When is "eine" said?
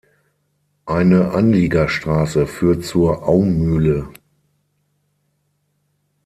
0.87-1.29